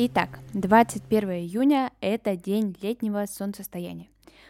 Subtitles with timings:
[0.00, 4.06] Итак, 21 июня– это день летнего солнцестояния.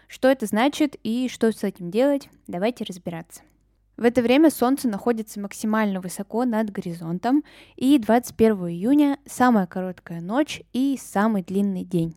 [0.06, 3.40] Что это значит и что с этим делать, давайте разбираться.
[3.96, 7.44] В это время Солнце находится максимально высоко над горизонтом,
[7.76, 12.14] и 21 июня– самая короткая ночь и самый длинный день.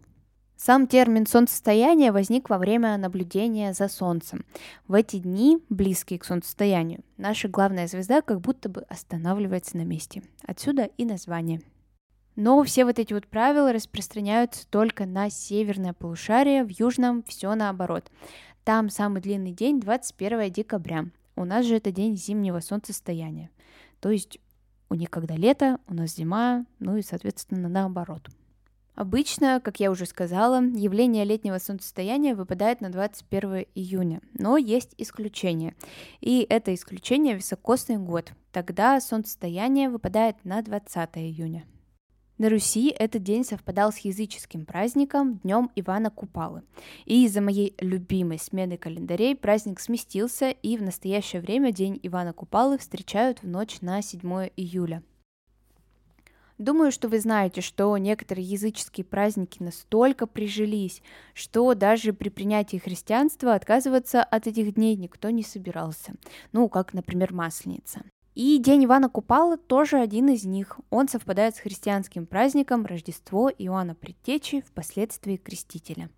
[0.58, 4.44] Сам термин солнцестояние возник во время наблюдения за Солнцем.
[4.90, 10.22] В эти дни, близкие к солнцестоянию, наша главная звезда как будто бы останавливается на месте.
[10.46, 11.62] Отсюда и название–
[12.36, 18.10] но все вот эти вот правила распространяются только на северное полушарие, в южном все наоборот.
[18.64, 21.06] Там самый длинный день 21 декабря.
[21.36, 23.50] У нас же это день зимнего солнцестояния.
[24.00, 24.40] То есть
[24.90, 28.30] у них когда лето, у нас зима, ну и, соответственно, наоборот.
[28.94, 35.76] Обычно, как я уже сказала, явление летнего солнцестояния выпадает на 21 июня, но есть исключение.
[36.20, 38.34] И это исключение високосный год.
[38.52, 41.64] Тогда солнцестояние выпадает на 20 июня.
[42.42, 46.64] На Руси этот день совпадал с языческим праздником Днем Ивана Купалы.
[47.06, 52.80] И из-за моей любимой смены календарей праздник сместился, и в настоящее время День Ивана Купалы
[52.80, 55.04] встречают в ночь на 7 июля.
[56.58, 61.04] Думаю, что вы знаете, что некоторые языческие праздники настолько прижились,
[61.36, 66.14] что даже при принятии христианства отказываться от этих дней никто не собирался.
[66.54, 68.02] Ну, как, например, Масленица.
[68.34, 70.80] И День Ивана Купала тоже один из них.
[70.90, 76.10] Он совпадает с христианским праздником Рождество Иоанна Предтечи, впоследствии Крестителя.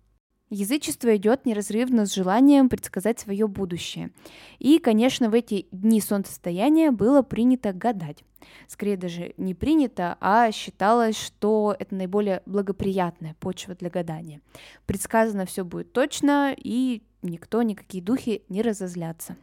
[0.50, 4.12] Язычество идет неразрывно с желанием предсказать свое будущее.
[4.60, 8.22] И, конечно, в эти дни солнцестояния было принято гадать.
[8.68, 14.42] Скорее даже не принято, а считалось, что это наиболее благоприятная почва для гадания.
[14.86, 19.36] Предсказано все будет точно, и никто, никакие духи не разозлятся.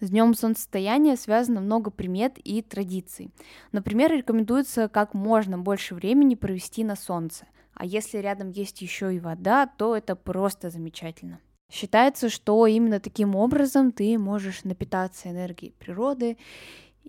[0.00, 3.32] С днем солнцестояния связано много примет и традиций.
[3.72, 7.46] Например, рекомендуется как можно больше времени провести на солнце.
[7.74, 11.40] А если рядом есть еще и вода, то это просто замечательно.
[11.70, 16.38] Считается, что именно таким образом ты можешь напитаться энергией природы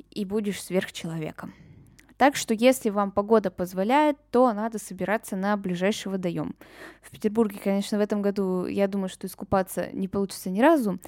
[0.09, 1.53] и будешь сверхчеловеком.
[2.19, 6.53] Так что если вам погода позволяет, то надо собираться на ближайший водоем.
[7.01, 10.99] В Петербурге, конечно, в этом году, я думаю, что искупаться не получится ни разу,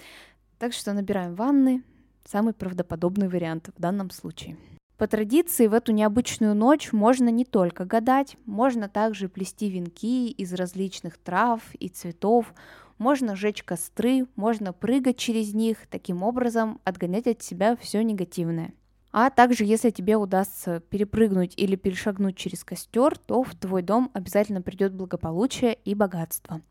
[0.62, 1.82] так что набираем ванны,
[2.24, 4.58] самый правдоподобный вариант в данном случае.
[4.96, 10.54] По традиции в эту необычную ночь можно не только гадать, можно также плести венки из
[10.54, 12.54] различных трав и цветов,
[13.00, 18.72] можно жечь костры, можно прыгать через них, таким образом отгонять от себя все негативное.
[19.12, 24.62] А также, если тебе удастся перепрыгнуть или перешагнуть через костер, то в твой дом обязательно
[24.62, 26.62] придет благополучие и богатство.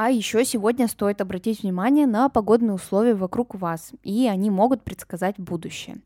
[0.00, 5.34] А еще сегодня стоит обратить внимание на погодные условия вокруг вас, и они могут предсказать
[5.38, 5.96] будущее.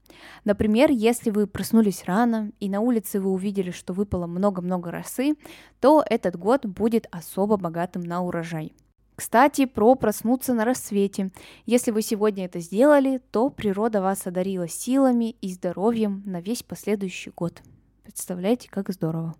[0.47, 5.35] Например, если вы проснулись рано и на улице вы увидели, что выпало много-много росы,
[5.79, 8.73] то этот год будет особо богатым на урожай.
[9.15, 11.31] Кстати, про проснуться на рассвете.
[11.67, 17.31] Если вы сегодня это сделали, то природа вас одарила силами и здоровьем на весь последующий
[17.37, 17.61] год.
[18.05, 19.35] Представляете, как здорово.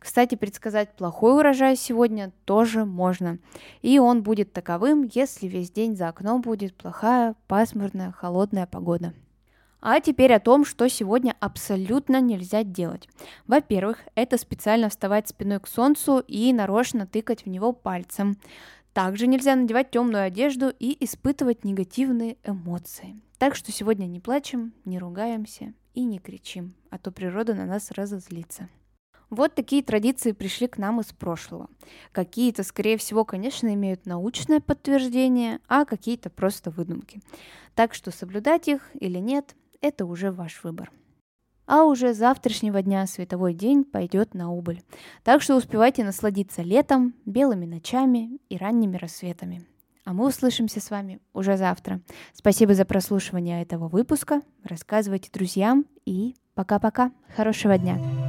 [0.00, 3.38] Кстати, предсказать плохой урожай сегодня тоже можно.
[3.82, 9.12] И он будет таковым, если весь день за окном будет плохая, пасмурная, холодная погода.
[9.82, 13.08] А теперь о том, что сегодня абсолютно нельзя делать.
[13.46, 18.38] Во-первых, это специально вставать спиной к солнцу и нарочно тыкать в него пальцем.
[18.94, 23.20] Также нельзя надевать темную одежду и испытывать негативные эмоции.
[23.38, 27.90] Так что сегодня не плачем, не ругаемся и не кричим, а то природа на нас
[27.90, 28.68] разозлится.
[29.30, 31.68] Вот такие традиции пришли к нам из прошлого.
[32.10, 37.20] Какие-то, скорее всего, конечно, имеют научное подтверждение, а какие-то просто выдумки.
[37.76, 40.90] Так что соблюдать их или нет, это уже ваш выбор.
[41.66, 44.82] А уже завтрашнего дня световой день пойдет на убыль.
[45.22, 49.64] Так что успевайте насладиться летом, белыми ночами и ранними рассветами.
[50.04, 52.00] А мы услышимся с вами уже завтра.
[52.32, 54.42] Спасибо за прослушивание этого выпуска.
[54.64, 57.12] Рассказывайте друзьям и пока-пока.
[57.36, 58.19] Хорошего дня.